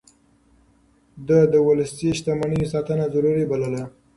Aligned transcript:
ده 1.27 1.39
د 1.53 1.55
ولسي 1.67 2.09
شتمنيو 2.19 2.71
ساتنه 2.73 3.05
ضروري 3.13 3.45
بلله. 3.51 3.83